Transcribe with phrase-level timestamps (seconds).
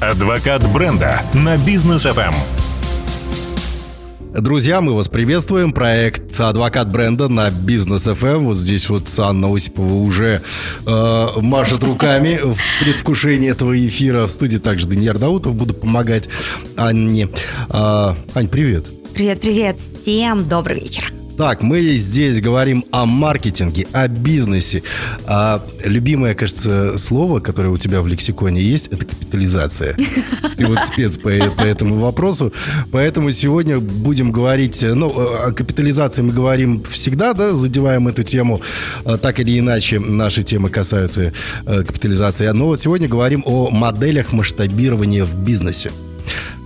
[0.00, 2.34] Адвокат бренда на бизнес ФМ.
[4.38, 5.72] Друзья, мы вас приветствуем.
[5.72, 8.40] Проект «Адвокат бренда» на Бизнес ФМ.
[8.40, 10.42] Вот здесь вот Анна Осипова уже
[10.84, 14.26] э, машет руками в предвкушении этого эфира.
[14.26, 15.54] В студии также Даниил Даутов.
[15.54, 16.28] Буду помогать
[16.76, 17.30] Анне.
[17.70, 18.90] Э, Ань, привет.
[19.14, 19.78] Привет, привет.
[19.80, 21.10] Всем добрый вечер.
[21.36, 24.82] Так, мы здесь говорим о маркетинге, о бизнесе.
[25.26, 29.96] А любимое, кажется, слово, которое у тебя в лексиконе есть, это капитализация.
[30.56, 32.54] Ты вот спец по, по этому вопросу.
[32.90, 34.82] Поэтому сегодня будем говорить...
[34.82, 38.62] Ну, о капитализации мы говорим всегда, да, задеваем эту тему.
[39.04, 41.34] А, так или иначе, наши темы касаются
[41.66, 42.48] э, капитализации.
[42.48, 45.90] Но вот сегодня говорим о моделях масштабирования в бизнесе.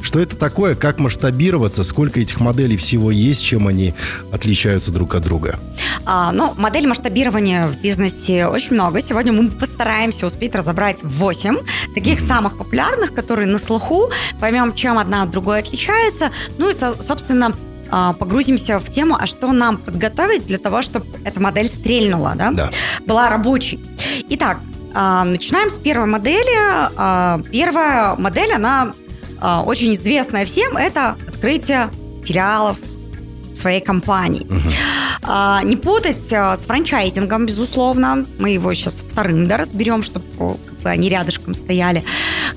[0.03, 3.95] Что это такое, как масштабироваться, сколько этих моделей всего есть, чем они
[4.33, 5.59] отличаются друг от друга?
[6.07, 9.01] А, ну, модель масштабирования в бизнесе очень много.
[9.01, 11.57] Сегодня мы постараемся успеть разобрать 8
[11.95, 12.27] таких mm-hmm.
[12.27, 16.31] самых популярных, которые на слуху, поймем, чем одна от другой отличается.
[16.59, 17.53] Ну и, собственно,
[17.91, 22.53] а, погрузимся в тему, а что нам подготовить для того, чтобы эта модель стрельнула, да?
[22.53, 22.71] Да.
[23.07, 23.81] Была рабочей.
[24.31, 24.59] Итак,
[24.95, 26.57] а, начинаем с первой модели.
[26.97, 28.93] А, первая модель, она
[29.41, 31.91] очень известное всем, это открытие
[32.25, 32.79] филиалов
[33.53, 34.47] своей компании.
[34.47, 35.65] Uh-huh.
[35.65, 38.27] не путать а, с франчайзингом, безусловно.
[38.39, 42.05] Мы его сейчас вторым да, разберем, чтобы как бы, они рядышком стояли.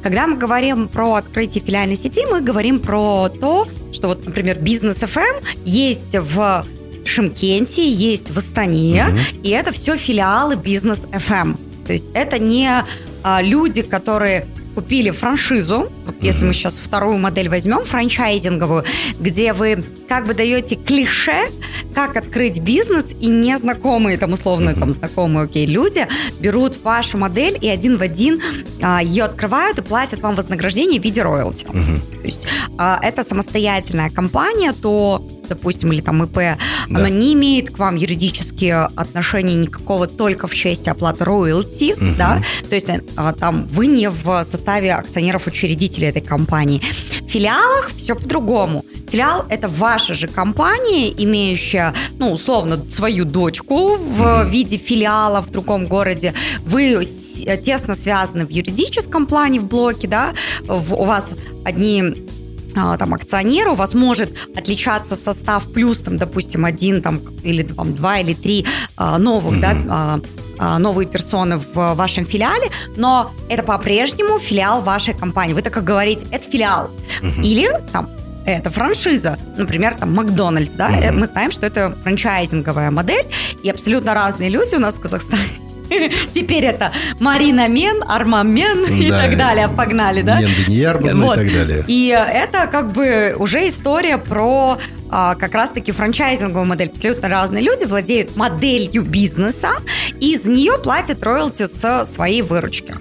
[0.01, 4.97] Когда мы говорим про открытие филиальной сети, мы говорим про то, что вот, например, бизнес
[4.97, 6.65] FM есть в
[7.05, 9.41] Шимкенте, есть в Астане, uh-huh.
[9.43, 11.57] и это все филиалы бизнес FM.
[11.85, 12.69] То есть это не
[13.23, 18.83] а, люди, которые купили франшизу, вот если мы сейчас вторую модель возьмем, франчайзинговую,
[19.19, 21.49] где вы как бы даете клише,
[21.93, 26.07] как открыть бизнес, и незнакомые, там условно, там знакомые, окей, люди
[26.39, 28.41] берут вашу модель и один в один
[28.81, 31.66] а, ее открывают и платят вам вознаграждение в виде роялти.
[31.66, 36.58] То есть а, это самостоятельная компания, то допустим, или там ИП, да.
[36.89, 42.16] оно не имеет к вам юридически отношения никакого только в честь оплаты роялти, угу.
[42.17, 46.81] да, то есть а, там вы не в составе акционеров-учредителей этой компании.
[47.22, 48.85] В филиалах все по-другому.
[49.09, 55.51] Филиал– это ваша же компания, имеющая, ну, условно, свою дочку в mm виде филиала в
[55.51, 56.34] другом городе.
[56.66, 57.03] Вы
[57.63, 62.25] тесно связаны в юридическом плане в блоке, да, в, у вас одни
[62.73, 68.19] там акционер, у вас может отличаться состав плюс, там, допустим, один там, или там, два
[68.19, 68.66] или три
[68.97, 69.61] а, новых, mm-hmm.
[69.61, 70.19] да, а,
[70.59, 75.53] а, новые персоны в вашем филиале, но это по-прежнему филиал вашей компании.
[75.53, 76.89] Вы так как говорите, это филиал.
[77.22, 77.44] Mm-hmm.
[77.44, 78.09] Или там
[78.45, 81.11] это франшиза, например, там Макдональдс, да, mm-hmm.
[81.13, 83.25] мы знаем, что это франчайзинговая модель,
[83.63, 85.62] и абсолютно разные люди у нас в Казахстане
[86.33, 89.69] Теперь это Марина Мен, Арман Мен и так далее.
[89.69, 90.39] Погнали, да?
[90.39, 91.37] Мен Деньярман вот.
[91.37, 91.85] и так далее.
[91.87, 94.77] И это как бы уже история про
[95.15, 96.87] а, как раз-таки франчайзинговую модель.
[96.87, 99.69] Абсолютно разные люди владеют моделью бизнеса,
[100.19, 102.95] и из нее платят роялти со своей выручки.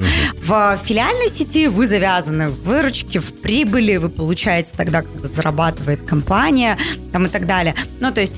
[0.45, 6.77] В филиальной сети вы завязаны в выручке, в прибыли, вы получаете тогда, когда зарабатывает компания
[7.13, 7.75] там и так далее.
[8.01, 8.35] Ну, то есть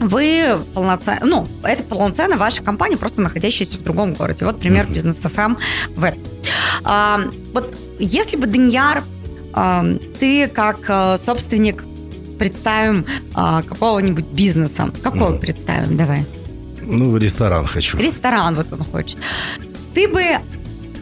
[0.00, 4.44] вы полноценно, ну, это полноценно ваша компания, просто находящаяся в другом городе.
[4.46, 4.94] Вот пример mm-hmm.
[4.94, 5.56] бизнес FM
[5.94, 6.22] в этом.
[6.84, 7.20] А,
[7.52, 9.04] вот если бы Даньяр,
[9.52, 9.84] а,
[10.18, 11.84] ты как а, собственник,
[12.38, 15.38] представим а, какого-нибудь бизнеса, какой mm-hmm.
[15.40, 16.24] представим, давай?
[16.80, 17.98] Ну, ресторан хочу.
[17.98, 19.18] Ресторан вот он хочет.
[19.94, 20.24] Ты бы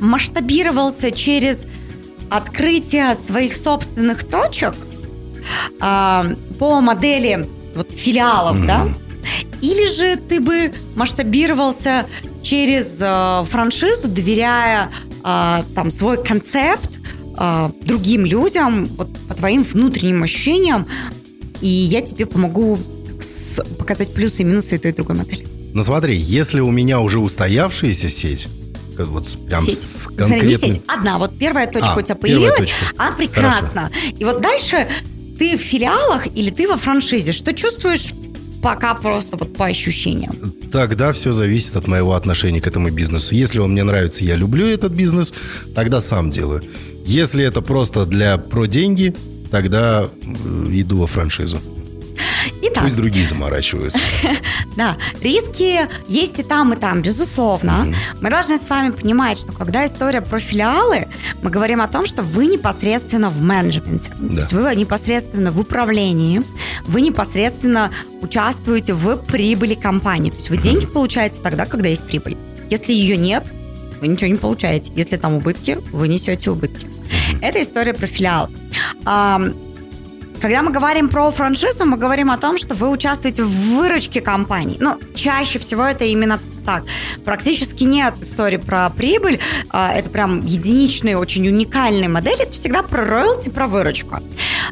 [0.00, 1.69] масштабировался через
[2.31, 4.75] открытие своих собственных точек
[5.81, 6.26] а,
[6.58, 7.48] по модели
[8.08, 8.66] филиалов, mm-hmm.
[8.66, 8.88] да?
[9.60, 12.06] Или же ты бы масштабировался
[12.42, 14.91] через э, франшизу, доверяя
[15.24, 16.98] э, там свой концепт
[17.38, 20.86] э, другим людям, вот по твоим внутренним ощущениям,
[21.60, 22.78] и я тебе помогу
[23.20, 25.46] с, показать плюсы и минусы и той и другой модели.
[25.75, 28.48] Ну смотри, если у меня уже устоявшаяся сеть,
[28.96, 29.80] вот прям сеть.
[29.80, 30.28] с конкретным...
[30.28, 33.90] Смотри, не сеть, одна, вот первая точка а, у тебя появилась, а прекрасно.
[33.93, 34.16] Хорошо.
[34.19, 34.88] И вот дальше
[35.38, 37.32] ты в филиалах или ты во франшизе?
[37.32, 38.12] Что чувствуешь
[38.62, 40.35] пока просто вот по ощущениям?
[40.73, 43.35] Тогда все зависит от моего отношения к этому бизнесу.
[43.35, 45.32] Если он мне нравится, я люблю этот бизнес,
[45.75, 46.62] тогда сам делаю.
[47.05, 49.14] Если это просто для про деньги,
[49.50, 51.58] тогда э, иду во франшизу.
[52.78, 52.84] Итак.
[52.84, 53.98] Пусть другие заморачиваются.
[54.76, 57.92] Да, риски есть и там, и там, безусловно.
[58.20, 61.08] Мы должны с вами понимать, что когда история про филиалы,
[61.42, 64.12] мы говорим о том, что вы непосредственно в менеджменте.
[64.12, 66.44] То есть вы непосредственно в управлении,
[66.84, 67.90] вы непосредственно
[68.22, 70.31] участвуете в прибыли компании.
[70.31, 72.36] То есть вы деньги получаете тогда, когда есть прибыль.
[72.70, 73.52] Если ее нет,
[74.00, 74.92] вы ничего не получаете.
[74.94, 76.86] Если там убытки, вы несете убытки.
[77.40, 78.48] Это история про филиал.
[80.40, 84.76] Когда мы говорим про франшизу, мы говорим о том, что вы участвуете в выручке компании.
[84.79, 86.85] Ну, чаще всего это именно так.
[87.25, 89.40] Практически нет истории про прибыль.
[89.70, 92.43] А, это прям единичные, очень уникальные модели.
[92.43, 94.20] Это всегда про роялти, про выручку.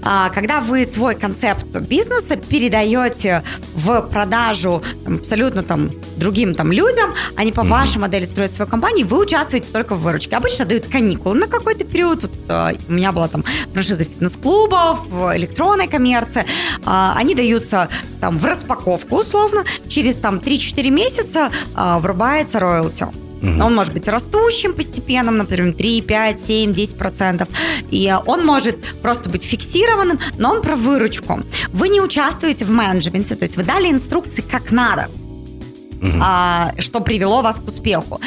[0.03, 3.43] А, когда вы свой концепт бизнеса передаете
[3.75, 7.69] в продажу там, абсолютно там другим там людям, они по mm-hmm.
[7.69, 10.37] вашей модели строят свою компанию, вы участвуете только в выручке.
[10.37, 12.23] Обычно дают каникулы на какой-то период.
[12.23, 15.01] Вот, а, у меня была там франшиза фитнес-клубов,
[15.35, 16.45] электронной коммерции.
[16.85, 17.89] они даются
[18.21, 19.65] там в распаковку условно.
[19.89, 23.07] Через там 3-4 месяца а, врубается роялти.
[23.47, 23.65] Угу.
[23.65, 27.49] Он может быть растущим постепенным, например, 3, 5, 7, 10 процентов.
[27.91, 31.41] И он может просто быть фиксированным, но он про выручку.
[31.73, 35.09] Вы не участвуете в менеджменте, то есть вы дали инструкции как надо,
[36.01, 36.11] угу.
[36.21, 38.21] а, что привело вас к успеху.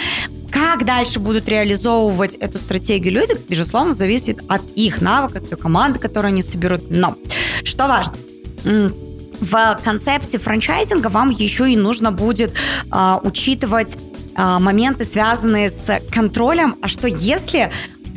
[0.51, 5.99] Как дальше будут реализовывать эту стратегию люди, безусловно, зависит от их навыков, от той команды,
[5.99, 6.89] которую они соберут.
[6.89, 7.15] Но
[7.63, 8.15] что важно?
[9.41, 12.53] В концепте франчайзинга вам еще и нужно будет
[12.91, 13.97] а, учитывать
[14.59, 16.75] моменты, связанные с контролем.
[16.81, 17.71] А что если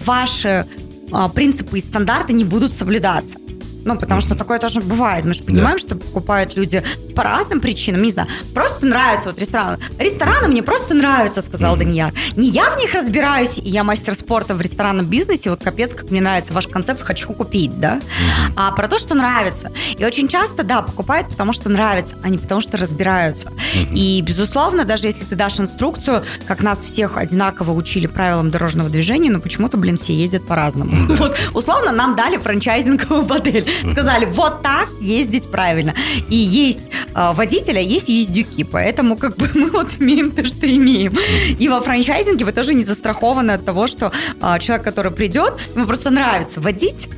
[0.05, 0.67] ваши
[1.11, 3.39] а, принципы и стандарты не будут соблюдаться?
[3.85, 5.25] Ну, потому что такое тоже бывает.
[5.25, 5.79] Мы же понимаем, да.
[5.79, 6.83] что покупают люди
[7.17, 8.03] по разным причинам.
[8.03, 9.79] Не знаю, просто нравится вот ресторан.
[9.99, 11.79] Рестораны мне просто нравятся, сказал mm-hmm.
[11.79, 12.13] Данияр.
[12.37, 15.51] Не я в них разбираюсь, и я мастер спорта в ресторанном бизнесе.
[15.51, 17.97] Вот капец, как мне нравится ваш концепт, хочу купить, да?
[17.97, 18.53] Mm-hmm.
[18.57, 19.73] А про то, что нравится.
[19.99, 23.49] И очень часто, да, покупают, потому что нравится, а не потому что разбираются.
[23.49, 23.95] Mm-hmm.
[23.95, 29.31] И, безусловно, даже если ты дашь инструкцию, как нас всех одинаково учили правилам дорожного движения,
[29.31, 30.93] но почему-то, блин, все ездят по-разному.
[30.93, 31.17] Mm-hmm.
[31.17, 33.67] Вот, условно, нам дали франчайзинговую модель.
[33.91, 35.95] Сказали, вот так ездить правильно.
[36.29, 38.65] И есть э, водителя, есть ездюки.
[38.65, 41.15] Поэтому как бы мы вот имеем то, что имеем.
[41.59, 45.87] И во франчайзинге вы тоже не застрахованы от того, что э, человек, который придет, ему
[45.87, 47.09] просто нравится водить,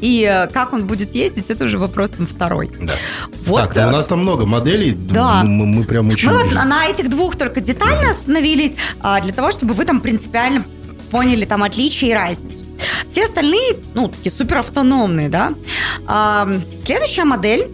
[0.00, 2.70] и э, как он будет ездить, это уже вопрос там второй.
[2.80, 2.92] Да.
[3.46, 3.72] Вот.
[3.72, 4.92] Так, ну, у нас там много моделей.
[4.92, 5.42] Да.
[5.44, 6.28] Мы, мы прям очень...
[6.28, 10.62] Мы вот на этих двух только детально остановились, а, для того, чтобы вы там принципиально
[11.10, 12.66] поняли там отличия и разницу.
[13.08, 15.54] Все остальные, ну, такие супер автономные, да.
[16.06, 16.48] А,
[16.84, 17.72] следующая модель,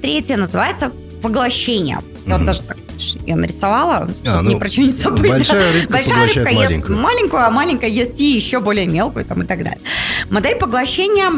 [0.00, 0.92] третья, называется
[1.22, 1.98] поглощение.
[2.26, 2.76] Я вот даже так
[3.24, 5.30] я нарисовала, чтобы а, ну, ни про что не забыть.
[5.30, 9.46] Большая рыбка большая рыбка ест маленькую, а маленькая ест и еще более мелкую там, и
[9.46, 9.80] так далее.
[10.28, 11.32] Модель поглощения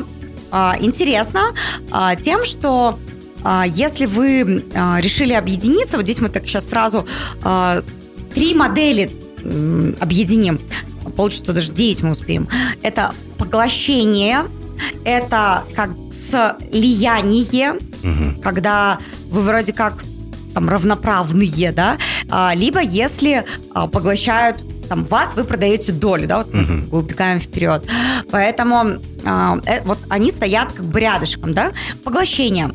[0.51, 1.43] а, интересна
[1.91, 2.99] а, тем, что
[3.45, 7.07] а, если вы а, решили объединиться, вот здесь мы так сейчас сразу
[7.43, 7.83] а,
[8.35, 9.11] три модели
[10.01, 10.61] объединим
[11.11, 12.49] получится даже 9 мы успеем.
[12.83, 14.45] Это поглощение,
[15.05, 18.41] это как слияние, угу.
[18.43, 18.99] когда
[19.31, 20.03] вы вроде как
[20.55, 21.97] там равноправные, да,
[22.29, 23.45] а, либо если
[23.75, 27.87] а, поглощают там вас, вы продаете долю, да, вот uh убегаем вперед.
[28.31, 31.73] Поэтому а, э, вот они стоят как бы рядышком, да.
[32.05, 32.71] Поглощение.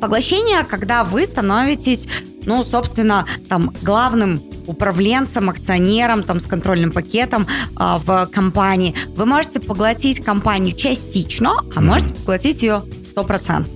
[0.00, 2.08] Поглощение, когда вы становитесь,
[2.44, 9.60] ну, собственно, там главным управленцем, акционером, там, с контрольным пакетом э, в компании, вы можете
[9.60, 13.66] поглотить компанию частично, а можете поглотить ее 100%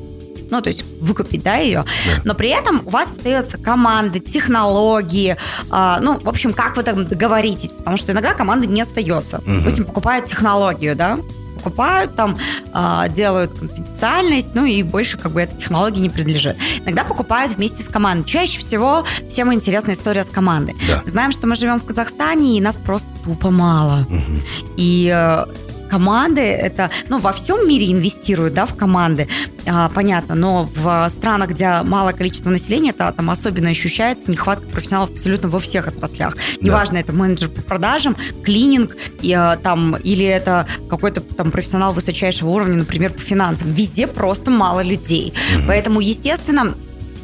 [0.51, 2.23] ну, то есть выкупить, да, ее, да.
[2.25, 5.37] но при этом у вас остается команды, технологии,
[5.71, 9.39] э, ну, в общем, как вы там договоритесь, потому что иногда команды не остается.
[9.39, 9.59] Угу.
[9.59, 11.19] Допустим, покупают технологию, да,
[11.59, 12.39] покупают, там
[12.75, 16.57] э, делают конфиденциальность, ну и больше как бы этой технологии не принадлежит.
[16.85, 18.27] Иногда покупают вместе с командой.
[18.27, 20.77] Чаще всего всем интересна история с командой.
[20.89, 21.03] Да.
[21.05, 24.07] Мы знаем, что мы живем в Казахстане, и нас просто тупо мало.
[24.09, 24.43] Угу.
[24.77, 25.45] И э,
[25.89, 29.29] команды, это, ну, во всем мире инвестируют, да, в команды,
[29.67, 35.11] а, понятно, но в странах, где малое количество населения, это там особенно ощущается нехватка профессионалов
[35.11, 36.37] абсолютно во всех отраслях.
[36.61, 37.01] Неважно, да.
[37.01, 42.77] это менеджер по продажам, клининг, и, а, там, или это какой-то там профессионал высочайшего уровня,
[42.77, 43.71] например, по финансам.
[43.71, 45.33] Везде просто мало людей.
[45.57, 45.65] Угу.
[45.67, 46.75] Поэтому, естественно,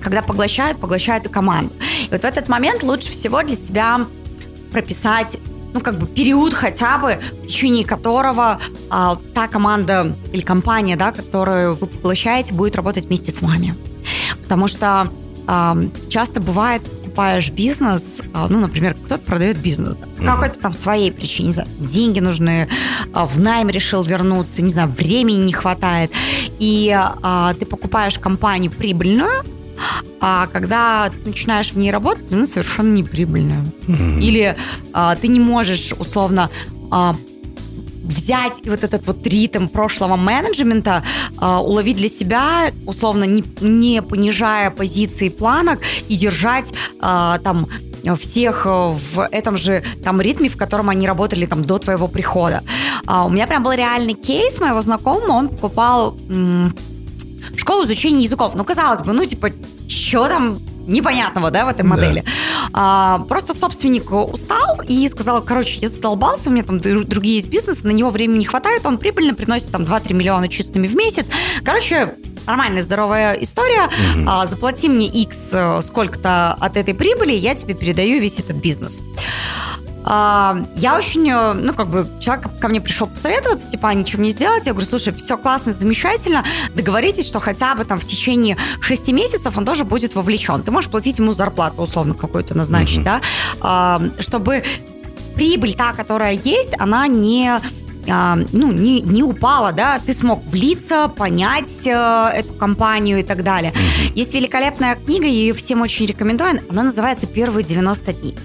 [0.03, 1.73] когда поглощают, поглощают и команду.
[2.03, 4.01] И вот в этот момент лучше всего для себя
[4.71, 5.39] прописать
[5.75, 8.59] ну, как бы период хотя бы, в течение которого
[8.91, 13.75] а, та команда или компания, да, которую вы поглощаете, будет работать вместе с вами.
[14.43, 15.09] Потому что
[15.47, 15.77] а,
[16.09, 16.83] часто бывает,
[17.15, 20.27] покупаешь бизнес, а, ну, например, кто-то продает бизнес по mm-hmm.
[20.27, 22.69] какой-то там своей причине, не знаю, деньги нужны,
[23.13, 26.11] а, в найм решил вернуться, не знаю, времени не хватает,
[26.59, 29.45] и а, ты покупаешь компанию прибыльную,
[30.21, 33.65] а когда ты начинаешь в ней работать, она совершенно неприбыльная.
[33.87, 34.21] Mm-hmm.
[34.21, 34.57] Или
[34.93, 36.51] а, ты не можешь условно
[36.91, 37.17] а,
[38.05, 41.03] взять вот этот вот ритм прошлого менеджмента,
[41.41, 47.67] э, уловить для себя, условно, не, не понижая позиции планок и держать э, там
[48.21, 52.63] всех в этом же там ритме, в котором они работали там до твоего прихода.
[53.07, 56.75] А, у меня прям был реальный кейс моего знакомого, он покупал м,
[57.57, 58.55] школу изучения языков.
[58.55, 59.51] Ну, казалось бы, ну, типа,
[59.89, 62.21] что там непонятного, да, в этой модели.
[62.21, 62.31] Да.
[62.73, 67.87] А, просто собственник устал и сказал, короче, я задолбался, у меня там другие есть бизнесы,
[67.87, 71.27] на него времени не хватает, он прибыльно приносит там 2-3 миллиона чистыми в месяц.
[71.65, 72.15] Короче,
[72.47, 73.85] нормальная, здоровая история.
[73.85, 74.29] Угу.
[74.29, 79.03] А, заплати мне X э, сколько-то от этой прибыли, я тебе передаю весь этот бизнес.
[80.05, 84.23] А, я очень, э, ну, как бы, человек ко мне пришел посоветоваться, типа, а ничего
[84.23, 84.67] не сделать.
[84.67, 86.45] Я говорю, слушай, все классно, замечательно.
[86.75, 90.63] Договоритесь, что хотя бы там в течение 6 месяцев он тоже будет вовлечен.
[90.63, 93.05] Ты можешь платить ему зарплату, условно, какую-то назначить, mm-hmm.
[93.05, 93.21] да,
[93.61, 94.63] а, чтобы
[95.35, 97.61] прибыль та, которая есть, она не
[98.07, 103.43] а, ну, не, не упала, да, ты смог влиться, понять э, эту компанию и так
[103.43, 103.73] далее.
[104.15, 108.37] Есть великолепная книга, я ее всем очень рекомендую, она называется «Первые 90 дней».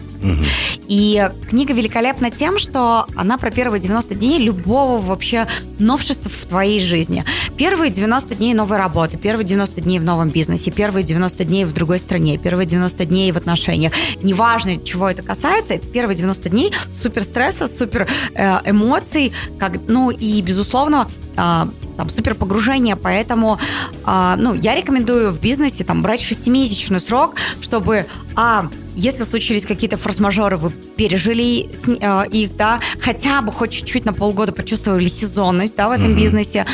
[0.87, 5.47] И книга великолепна тем, что она про первые 90 дней любого вообще
[5.77, 7.23] новшества в твоей жизни.
[7.57, 11.73] Первые 90 дней новой работы, первые 90 дней в новом бизнесе, первые 90 дней в
[11.73, 13.93] другой стране, первые 90 дней в отношениях.
[14.23, 20.09] Неважно, чего это касается, это первые 90 дней супер стресса, супер э, эмоций, как, ну
[20.09, 21.07] и, безусловно,
[21.37, 21.65] э,
[21.97, 23.59] там супер погружение, поэтому,
[24.07, 29.97] э, ну, я рекомендую в бизнесе там брать шестимесячный срок, чтобы, а, если случились какие-то
[29.97, 35.87] форс-мажоры, вы пережили э, их, да, хотя бы хоть чуть-чуть на полгода почувствовали сезонность, да,
[35.87, 36.21] в этом mm-hmm.
[36.21, 36.65] бизнесе.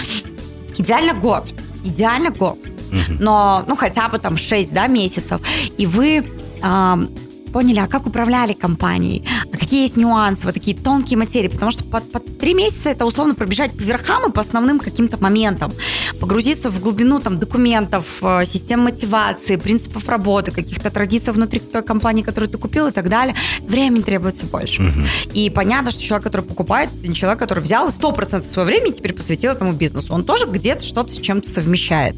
[0.77, 1.53] Идеально год,
[1.83, 2.57] идеально год.
[2.57, 3.17] Mm-hmm.
[3.19, 5.39] Но, ну, хотя бы там 6, да, месяцев.
[5.77, 6.23] И вы
[6.63, 7.07] э,
[7.53, 9.23] поняли, а как управляли компанией,
[9.65, 13.33] какие есть нюансы, вот такие тонкие материи, потому что по, по три месяца это условно
[13.33, 15.73] пробежать по верхам и по основным каким-то моментам,
[16.19, 22.21] погрузиться в глубину там документов, э, систем мотивации, принципов работы, каких-то традиций внутри той компании,
[22.21, 23.35] которую ты купил и так далее.
[23.61, 24.83] Времени требуется больше.
[24.83, 25.31] Угу.
[25.33, 29.15] И понятно, что человек, который покупает, это не человек, который взял 100% своего времени теперь
[29.15, 30.13] посвятил этому бизнесу.
[30.13, 32.15] Он тоже где-то что-то с чем-то совмещает.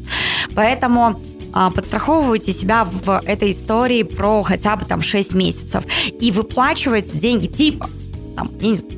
[0.54, 1.18] Поэтому
[1.52, 5.84] подстраховываете себя в этой истории про хотя бы там 6 месяцев
[6.20, 7.88] и выплачиваете деньги типа
[8.36, 8.50] там,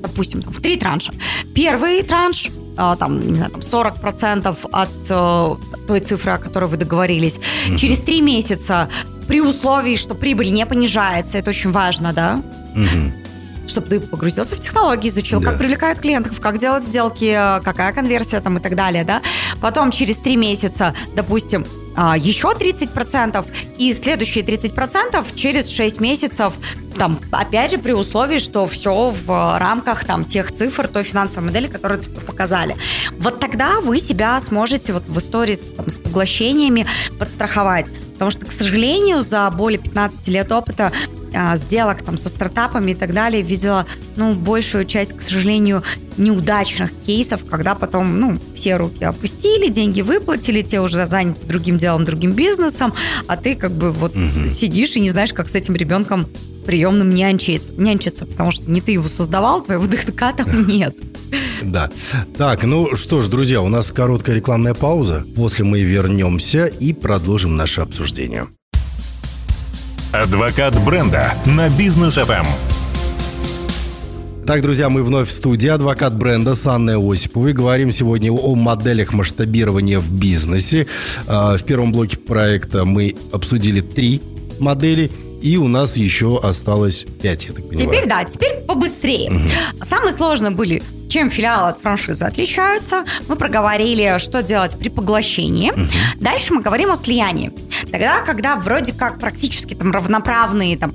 [0.03, 1.15] допустим, там, в три транша.
[1.55, 6.77] Первый транш а, там, не знаю, там 40% от э, той цифры, о которой вы
[6.77, 7.39] договорились.
[7.39, 7.77] Mm-hmm.
[7.77, 8.89] Через три месяца
[9.29, 12.43] при условии, что прибыль не понижается, это очень важно, да?
[12.77, 13.13] Mm-hmm
[13.71, 15.51] чтобы ты погрузился в технологии, изучил, да.
[15.51, 19.23] как привлекают клиентов, как делать сделки, какая конверсия там и так далее, да.
[19.61, 21.65] Потом через три месяца, допустим,
[21.97, 23.45] а, еще 30%,
[23.79, 26.55] и следующие 30% через 6 месяцев,
[26.99, 31.67] там, опять же, при условии, что все в рамках там, тех цифр, той финансовой модели,
[31.67, 32.77] которую тебе показали.
[33.19, 36.87] Вот тогда вы себя сможете вот в истории с, там, с поглощениями
[37.19, 37.87] подстраховать.
[38.13, 40.93] Потому что, к сожалению, за более 15 лет опыта
[41.35, 45.83] а, сделок там со стартапами и так далее видела, ну, большую часть, к сожалению,
[46.19, 52.05] неудачных кейсов, когда потом, ну, все руки опустили, деньги выплатили, те уже заняты другим делом,
[52.05, 52.93] другим бизнесом,
[53.27, 54.49] а ты как бы вот угу.
[54.51, 56.29] сидишь и не знаешь, как с этим ребенком
[56.71, 60.97] приемным нянчиться, нянчиться, потому что не ты его создавал, твоего ДХК там нет.
[61.63, 61.91] Да.
[62.39, 65.27] Так, ну что ж, друзья, у нас короткая рекламная пауза.
[65.35, 68.47] После мы вернемся и продолжим наше обсуждение.
[70.13, 72.47] Адвокат бренда на бизнес FM.
[74.47, 75.67] Так, друзья, мы вновь в студии.
[75.67, 77.53] Адвокат бренда с Анной Осиповой.
[77.53, 80.87] Говорим сегодня о моделях масштабирования в бизнесе.
[81.27, 84.23] А, в первом блоке проекта мы обсудили три
[84.61, 85.11] модели.
[85.41, 87.89] И у нас еще осталось пять, я так понимаю.
[87.89, 89.31] Теперь, да, теперь побыстрее.
[89.31, 89.85] Угу.
[89.85, 93.05] Самые сложные были чем филиалы от франшизы отличаются.
[93.27, 95.73] Мы проговорили, что делать при поглощении.
[95.73, 95.81] Угу.
[96.21, 97.53] Дальше мы говорим о слиянии.
[97.91, 100.93] Тогда, когда вроде как практически там равноправные там,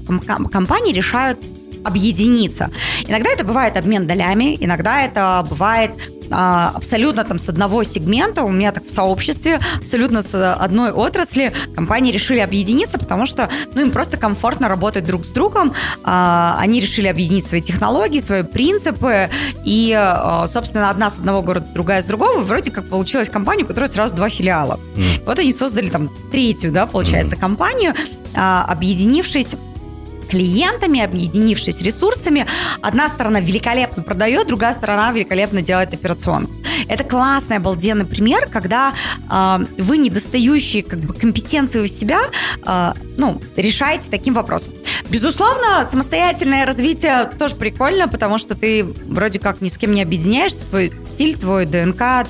[0.50, 1.38] компании решают
[1.84, 2.72] объединиться.
[3.08, 5.92] Иногда это бывает обмен долями, иногда это бывает
[6.32, 11.54] а, абсолютно там с одного сегмента, у меня так в сообществе, абсолютно с одной отрасли
[11.76, 15.74] компании решили объединиться, потому что ну, им просто комфортно работать друг с другом.
[16.04, 19.30] А, они решили объединить свои технологии, свои принципы,
[19.64, 23.64] и, а, собственно, одна с одного города, другая с другого, и вроде как получилась компания,
[23.64, 24.80] у которой сразу два филиала.
[24.96, 25.26] Mm.
[25.26, 27.40] Вот они создали там третью, да, получается, mm.
[27.40, 27.94] компанию,
[28.36, 29.56] объединившись
[30.30, 32.46] клиентами, объединившись ресурсами.
[32.82, 36.52] Одна сторона великолепно продает, другая сторона великолепно делает операционку.
[36.88, 38.94] Это классный, обалденный пример, когда
[39.30, 42.20] э, вы недостающие как бы, компетенции у себя
[42.66, 44.74] э, ну, решаете таким вопросом.
[45.10, 50.66] Безусловно, самостоятельное развитие тоже прикольно, потому что ты вроде как ни с кем не объединяешься,
[50.66, 52.28] твой стиль, твой ДНК,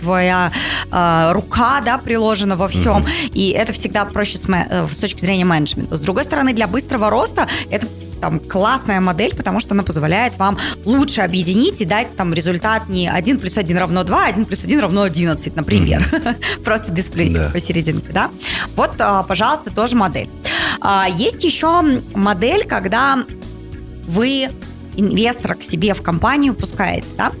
[0.00, 0.52] твоя
[0.90, 3.32] э, рука, да, приложена во всем, mm-hmm.
[3.34, 5.96] и это всегда проще с, с точки зрения менеджмента.
[5.96, 7.88] С другой стороны, для быстрого роста это
[8.22, 13.10] там классная модель, потому что она позволяет вам лучше объединить и дать там результат не
[13.10, 16.08] 1 плюс 1 равно 2, а 1 плюс 1 равно 11, например.
[16.64, 17.50] Просто без плюсика Да.
[17.50, 18.30] посерединке, да?
[18.76, 20.28] Вот, а, пожалуйста, тоже модель.
[20.82, 21.82] А, Есть еще
[22.14, 23.24] модель, когда
[24.08, 24.50] вы
[24.94, 27.32] инвестора к себе в компанию пускаете, да?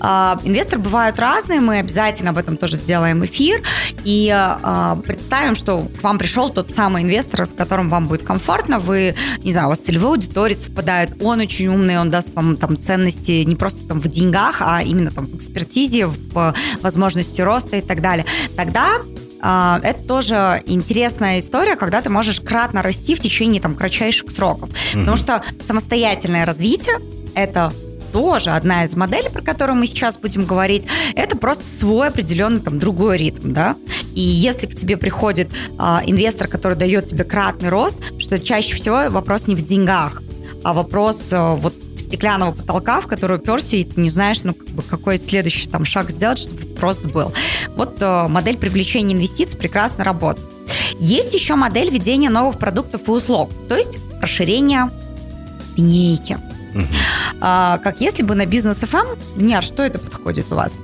[0.00, 3.62] А, Инвесторы бывают разные, мы обязательно об этом тоже сделаем эфир
[4.04, 8.78] и а, представим, что к вам пришел тот самый инвестор, с которым вам будет комфортно,
[8.78, 12.80] вы, не знаю, у вас целевые аудитории совпадают, он очень умный, он даст вам там
[12.80, 17.80] ценности не просто там в деньгах, а именно там в экспертизе, в возможности роста и
[17.80, 18.26] так далее.
[18.56, 18.98] Тогда
[19.40, 24.70] это тоже интересная история, когда ты можешь кратно расти в течение там кратчайших сроков.
[24.92, 26.98] Потому что самостоятельное развитие
[27.34, 27.72] это
[28.12, 32.78] тоже одна из моделей, про которую мы сейчас будем говорить, это просто свой определенный там
[32.78, 33.76] другой ритм, да.
[34.14, 39.10] И если к тебе приходит а, инвестор, который дает тебе кратный рост, что чаще всего
[39.10, 40.22] вопрос не в деньгах,
[40.64, 44.68] а вопрос а, вот стеклянного потолка, в который уперся, и ты не знаешь, ну, как
[44.68, 47.32] бы, какой следующий там шаг сделать, чтобы просто был.
[47.76, 50.46] Вот э, модель привлечения инвестиций прекрасно работает.
[50.98, 54.90] Есть еще модель ведения новых продуктов и услуг, то есть расширение
[55.76, 56.38] линейки.
[57.40, 60.78] А, как если бы на бизнес FM, Дня, что это подходит у вас?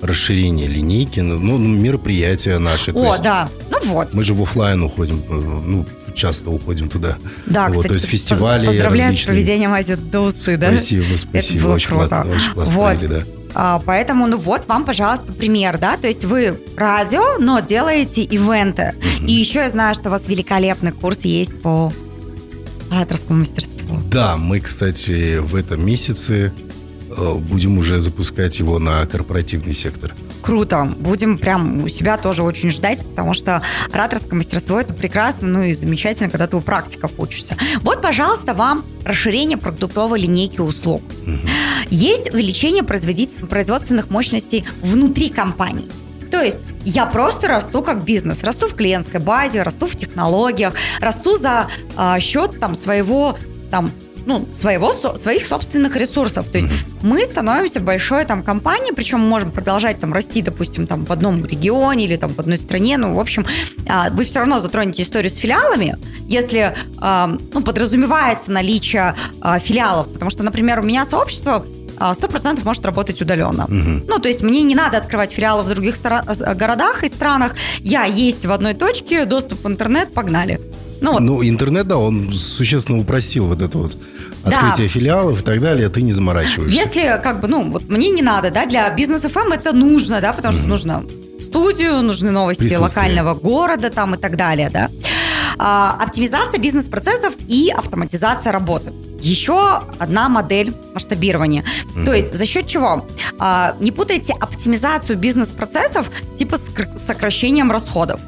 [0.00, 2.92] Расширение линейки, ну, ну, мероприятия наши.
[2.92, 4.14] О, есть да, ну вот.
[4.14, 7.16] Мы же в офлайн уходим, э, ну, часто уходим туда.
[7.46, 9.34] Да, Вот, кстати, то есть фестивали Поздравляю с различные.
[9.34, 10.68] проведением Азия до усы, да?
[10.70, 11.64] Спасибо, спасибо.
[11.64, 12.08] было очень, круто.
[12.08, 12.98] классно, очень классно Вот.
[12.98, 13.24] провели, да.
[13.60, 18.94] А, поэтому, ну вот вам, пожалуйста, пример, да, то есть вы радио, но делаете ивенты.
[19.20, 21.92] И еще я знаю, что у вас великолепный курс есть по
[22.88, 24.00] ораторскому мастерству.
[24.12, 26.52] Да, мы, кстати, в этом месяце
[27.10, 30.14] э, будем уже запускать его на корпоративный сектор.
[30.40, 30.90] Круто.
[30.96, 33.60] Будем прям у себя тоже очень ждать, потому что
[33.92, 37.56] ораторское мастерство это прекрасно, ну и замечательно, когда ты у практиков учишься.
[37.80, 41.02] Вот, пожалуйста, вам расширение продуктовой линейки услуг.
[41.90, 45.90] Есть увеличение производственных мощностей внутри компании.
[46.30, 51.36] То есть я просто расту как бизнес, расту в клиентской базе, расту в технологиях, расту
[51.36, 53.38] за а, счет там своего
[53.70, 53.90] там
[54.28, 56.48] ну, своего, со- своих собственных ресурсов.
[56.50, 56.68] То есть
[57.02, 61.46] мы становимся большой там компанией, причем мы можем продолжать там расти, допустим, там в одном
[61.46, 62.98] регионе или там в одной стране.
[62.98, 63.46] Ну, в общем,
[63.88, 65.96] а, вы все равно затронете историю с филиалами,
[66.28, 70.12] если а, ну, подразумевается наличие а, филиалов.
[70.12, 71.64] Потому что, например, у меня сообщество
[71.96, 73.66] а, 100% может работать удаленно.
[73.66, 77.54] Ну, то есть мне не надо открывать филиалы в других стра- городах и странах.
[77.80, 80.60] Я есть в одной точке, доступ в интернет, погнали.
[81.00, 81.20] Ну, вот.
[81.20, 83.96] Ну, интернет, да, он существенно упростил вот это вот
[84.44, 84.50] Да.
[84.50, 86.76] открытие филиалов и так далее, ты не заморачиваешься.
[86.76, 90.32] Если, как бы, ну, вот мне не надо, да, для бизнес FM это нужно, да,
[90.32, 91.04] потому что нужно
[91.40, 94.88] студию, нужны новости локального города там и так далее, да.
[95.60, 98.92] А, оптимизация бизнес-процессов и автоматизация работы.
[99.20, 99.58] Еще
[99.98, 101.64] одна модель масштабирования.
[102.04, 103.04] То есть за счет чего?
[103.40, 108.20] А, не путайте оптимизацию бизнес-процессов типа с кр- сокращением расходов.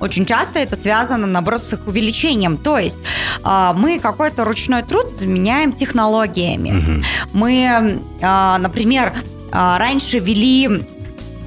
[0.00, 2.56] Очень часто это связано, наоборот, с их увеличением.
[2.56, 2.98] То есть
[3.42, 7.02] а, мы какой-то ручной труд заменяем технологиями.
[7.32, 9.12] Мы, а, например,
[9.52, 10.68] а, раньше вели,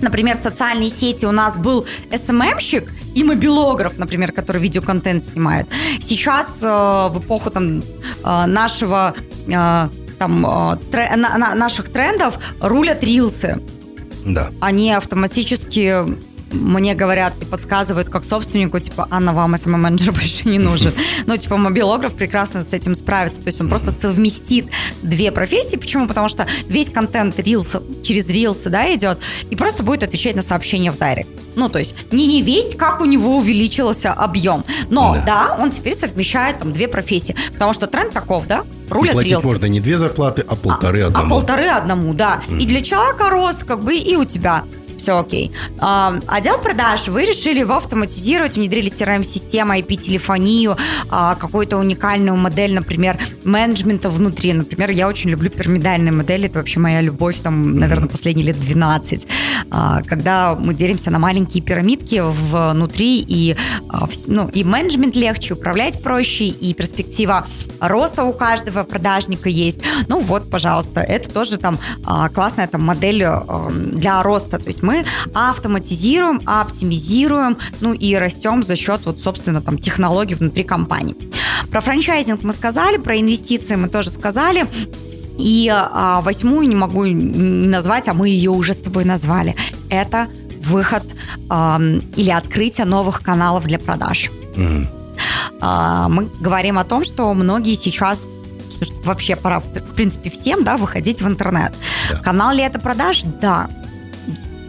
[0.02, 1.26] например, социальные сети.
[1.26, 5.68] У нас был СММщик и мобилограф, например, который видеоконтент снимает.
[6.00, 9.14] Сейчас э, в эпоху там э, нашего
[9.48, 13.60] э, там тре- на- на- наших трендов рулят рилсы
[14.26, 14.50] Да.
[14.62, 15.94] они автоматически
[16.52, 20.94] мне говорят и подсказывают как собственнику, типа, Анна, вам СММ-менеджер больше не нужен.
[21.26, 23.42] Ну, типа, мобилограф прекрасно с этим справится.
[23.42, 24.68] То есть он просто совместит
[25.02, 25.76] две профессии.
[25.78, 26.08] Почему?
[26.08, 30.92] Потому что весь контент рилса, через рилсы, да, идет, и просто будет отвечать на сообщения
[30.92, 31.30] в директ.
[31.56, 34.64] Ну, то есть не не весь, как у него увеличился объем.
[34.90, 35.24] Но, Да.
[35.26, 37.36] да, он теперь совмещает там две профессии.
[37.54, 39.48] Потому что тренд таков, да, И рулят платить рилсы.
[39.48, 41.30] можно не две зарплаты, а полторы А одному.
[41.36, 42.42] полторы одному, да.
[42.48, 44.64] И для человека рост, как бы, и у тебя
[44.98, 45.52] все окей.
[45.80, 50.78] А, Отдел продаж вы решили его автоматизировать, внедрили CRM-систему, IP-телефонию,
[51.10, 54.54] а, какую-то уникальную модель, например, менеджмента внутри.
[54.54, 59.28] Например, я очень люблю пирамидальные модели, это вообще моя любовь, там, наверное, последние лет 12.
[59.72, 63.56] А, Когда мы делимся на маленькие пирамидки внутри, и,
[63.90, 67.46] а, ну, и менеджмент легче, управлять проще, и перспектива
[67.80, 69.80] роста у каждого продажника есть.
[70.08, 74.58] Ну вот, пожалуйста, это тоже там а, классная там модель а, для роста.
[74.58, 80.64] То есть мы автоматизируем, оптимизируем, ну и растем за счет вот, собственно, там технологий внутри
[80.64, 81.16] компании.
[81.70, 84.66] Про франчайзинг мы сказали, про инвестиции мы тоже сказали.
[85.38, 89.56] И а, восьмую не могу не назвать, а мы ее уже с тобой назвали.
[89.90, 90.28] Это
[90.62, 91.04] выход
[91.50, 94.32] ам, или открытие новых каналов для продаж.
[95.60, 98.28] а, мы говорим о том, что многие сейчас
[99.04, 101.74] вообще пора, в принципе, всем, да, выходить в интернет.
[102.12, 102.20] Да.
[102.20, 103.24] Канал ли это продаж?
[103.42, 103.68] Да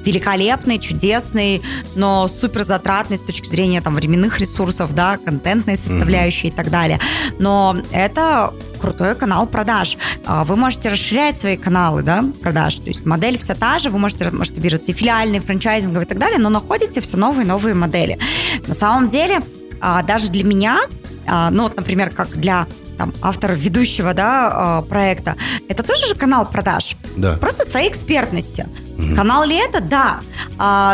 [0.08, 1.62] великолепный, чудесный,
[1.94, 6.52] но супер затратный с точки зрения там временных ресурсов, да, контентной составляющей mm-hmm.
[6.52, 6.98] и так далее.
[7.38, 9.98] Но это крутой канал продаж.
[10.24, 12.78] А, вы можете расширять свои каналы да, продаж.
[12.78, 16.38] То есть модель вся та же, вы можете масштабироваться и филиальные, франчайзинговые и так далее,
[16.38, 18.18] но находите все новые и новые модели.
[18.66, 19.40] На самом деле,
[19.80, 20.80] а, даже для меня,
[21.26, 22.66] а, ну вот, например, как для
[22.96, 25.36] там, автора ведущего да, проекта,
[25.68, 26.96] это тоже же канал продаж.
[27.18, 27.36] Да.
[27.36, 28.66] Просто своей экспертности.
[28.96, 29.16] Угу.
[29.16, 29.80] Канал ли это?
[29.80, 30.20] Да.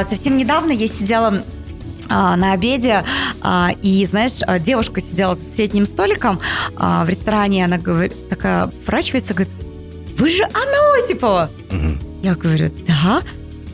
[0.05, 1.43] совсем недавно я сидела
[2.09, 3.03] а, на обеде,
[3.41, 6.41] а, и, знаешь, а, девушка сидела за соседним столиком
[6.77, 9.53] в ресторане, она говорит, такая поворачивается, говорит,
[10.17, 11.51] вы же Анна Осипова.
[11.71, 12.23] Угу.
[12.23, 13.23] Я говорю, да.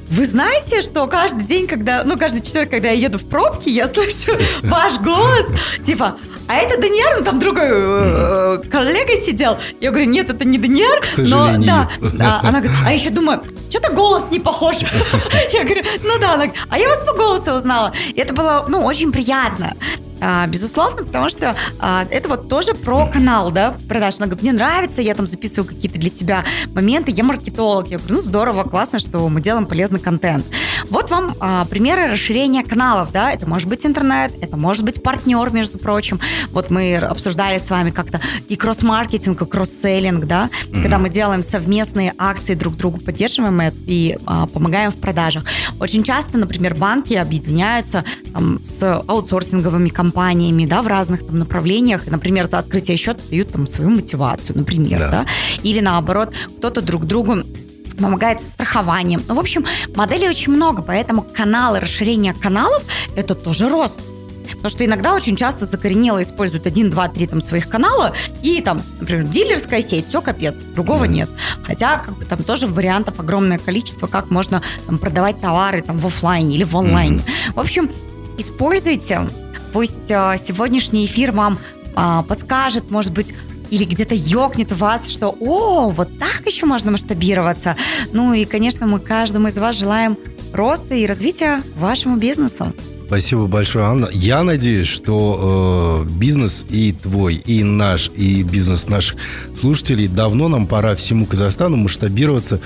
[0.08, 3.86] Вы знаете, что каждый день, когда, ну, каждый четверг, когда я еду в пробке, я
[3.92, 4.32] слышу
[4.62, 5.46] ваш голос,
[5.84, 6.16] типа,
[6.50, 9.56] а это Даниэр, ну, там другой э, коллега сидел.
[9.80, 11.00] Я говорю, нет, это не Даниэр.
[11.18, 12.40] Но, да, да.
[12.42, 14.78] Она говорит, а еще думаю, что-то голос не похож.
[15.52, 17.92] Я говорю, ну да, она, а я вас по голосу узнала.
[18.08, 19.76] И это было, ну, очень приятно.
[20.20, 24.16] А, безусловно, потому что а, это вот тоже про канал, да, продаж.
[24.18, 27.88] Она говорит, мне нравится, я там записываю какие-то для себя моменты, я маркетолог.
[27.88, 30.46] Я говорю, ну здорово, классно, что мы делаем полезный контент.
[30.88, 35.50] Вот вам а, примеры расширения каналов, да, это может быть интернет, это может быть партнер,
[35.52, 36.20] между прочим.
[36.50, 40.82] Вот мы обсуждали с вами как-то и кросс-маркетинг, и кросс-селлинг, да, mm-hmm.
[40.82, 45.44] когда мы делаем совместные акции друг другу, поддерживаем это и а, помогаем в продажах.
[45.78, 52.06] Очень часто, например, банки объединяются там, с аутсорсинговыми компаниями, компаниями, да, в разных там направлениях,
[52.06, 55.26] например, за открытие счета дают там свою мотивацию, например, да, да?
[55.62, 57.36] или наоборот, кто-то друг другу
[57.96, 59.22] помогает со страхованием.
[59.28, 62.82] Ну, в общем, моделей очень много, поэтому каналы, расширение каналов–
[63.16, 64.00] это тоже рост.
[64.50, 68.82] Потому что иногда очень часто закоренело используют один, два, три там своих канала, и там,
[68.98, 71.08] например, дилерская сеть, все капец, другого mm.
[71.08, 71.30] нет.
[71.62, 76.06] Хотя как бы, там тоже вариантов огромное количество, как можно там, продавать товары там в
[76.06, 77.18] офлайне или в онлайне.
[77.18, 77.54] Mm.
[77.54, 77.90] В общем,
[78.38, 79.28] используйте
[79.72, 81.58] Пусть э, сегодняшний эфир вам
[81.94, 83.34] а, подскажет, может быть,
[83.70, 87.76] или где-то ёкнет вас, что «О, вот так еще можно масштабироваться».
[88.12, 90.16] Ну и, конечно, мы каждому из вас желаем
[90.52, 92.74] роста и развития вашему бизнесу.
[93.06, 94.08] Спасибо большое, Анна.
[94.12, 99.18] Я надеюсь, что э, бизнес и твой, и наш, и бизнес наших
[99.56, 102.60] слушателей давно нам пора всему Казахстану масштабироваться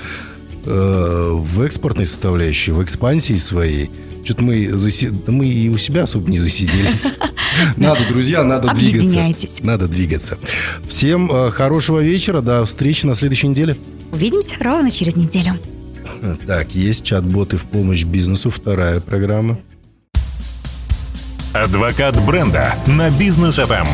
[0.65, 3.89] э, в экспортной составляющей, в экспансии своей.
[4.25, 5.11] Что-то мы, заси...
[5.27, 7.13] мы и у себя особо не засиделись.
[7.77, 9.53] Надо, друзья, надо двигаться.
[9.61, 10.37] Надо двигаться.
[10.85, 12.41] Всем э, хорошего вечера.
[12.41, 13.77] До встречи на следующей неделе.
[14.11, 15.53] Увидимся ровно через неделю.
[16.47, 18.49] Так, есть чат-боты в помощь бизнесу.
[18.49, 19.59] Вторая программа.
[21.53, 23.87] Адвокат бренда на бизнес FM.